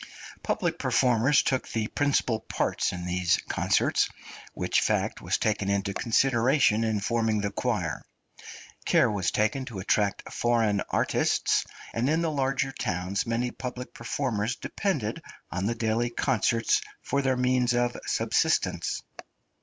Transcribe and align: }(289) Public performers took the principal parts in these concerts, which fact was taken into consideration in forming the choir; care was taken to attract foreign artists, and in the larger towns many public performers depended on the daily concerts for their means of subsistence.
}(289) 0.41 0.41
Public 0.41 0.79
performers 0.79 1.43
took 1.43 1.67
the 1.67 1.85
principal 1.89 2.39
parts 2.39 2.91
in 2.91 3.05
these 3.05 3.37
concerts, 3.47 4.09
which 4.55 4.81
fact 4.81 5.21
was 5.21 5.37
taken 5.37 5.69
into 5.69 5.93
consideration 5.93 6.83
in 6.83 6.99
forming 6.99 7.41
the 7.41 7.51
choir; 7.51 8.01
care 8.83 9.11
was 9.11 9.29
taken 9.29 9.63
to 9.65 9.77
attract 9.77 10.27
foreign 10.33 10.81
artists, 10.89 11.65
and 11.93 12.09
in 12.09 12.23
the 12.23 12.31
larger 12.31 12.71
towns 12.71 13.27
many 13.27 13.51
public 13.51 13.93
performers 13.93 14.55
depended 14.55 15.21
on 15.51 15.67
the 15.67 15.75
daily 15.75 16.09
concerts 16.09 16.81
for 17.03 17.21
their 17.21 17.37
means 17.37 17.75
of 17.75 17.95
subsistence. 18.07 19.03